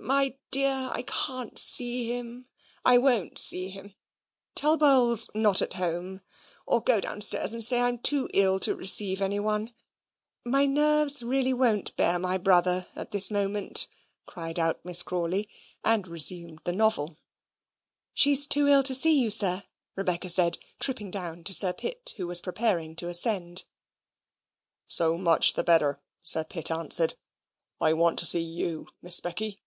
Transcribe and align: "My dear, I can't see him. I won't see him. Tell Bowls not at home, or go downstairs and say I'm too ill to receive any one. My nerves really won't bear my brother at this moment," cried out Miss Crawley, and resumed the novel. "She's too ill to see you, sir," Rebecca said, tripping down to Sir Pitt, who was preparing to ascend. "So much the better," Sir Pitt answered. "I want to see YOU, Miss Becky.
"My 0.00 0.36
dear, 0.52 0.90
I 0.92 1.02
can't 1.02 1.58
see 1.58 2.06
him. 2.08 2.46
I 2.84 2.98
won't 2.98 3.36
see 3.36 3.68
him. 3.68 3.94
Tell 4.54 4.76
Bowls 4.78 5.28
not 5.34 5.60
at 5.60 5.72
home, 5.74 6.20
or 6.64 6.80
go 6.80 7.00
downstairs 7.00 7.52
and 7.52 7.64
say 7.64 7.80
I'm 7.80 7.98
too 7.98 8.28
ill 8.32 8.60
to 8.60 8.76
receive 8.76 9.20
any 9.20 9.40
one. 9.40 9.74
My 10.44 10.66
nerves 10.66 11.24
really 11.24 11.52
won't 11.52 11.96
bear 11.96 12.16
my 12.20 12.38
brother 12.38 12.86
at 12.94 13.10
this 13.10 13.28
moment," 13.28 13.88
cried 14.24 14.56
out 14.56 14.84
Miss 14.84 15.02
Crawley, 15.02 15.48
and 15.84 16.06
resumed 16.06 16.60
the 16.62 16.72
novel. 16.72 17.18
"She's 18.14 18.46
too 18.46 18.68
ill 18.68 18.84
to 18.84 18.94
see 18.94 19.18
you, 19.20 19.32
sir," 19.32 19.64
Rebecca 19.96 20.28
said, 20.30 20.58
tripping 20.78 21.10
down 21.10 21.42
to 21.42 21.52
Sir 21.52 21.72
Pitt, 21.72 22.14
who 22.16 22.28
was 22.28 22.40
preparing 22.40 22.94
to 22.96 23.08
ascend. 23.08 23.64
"So 24.86 25.18
much 25.18 25.54
the 25.54 25.64
better," 25.64 26.00
Sir 26.22 26.44
Pitt 26.44 26.70
answered. 26.70 27.14
"I 27.80 27.94
want 27.94 28.20
to 28.20 28.26
see 28.26 28.40
YOU, 28.40 28.86
Miss 29.02 29.18
Becky. 29.18 29.60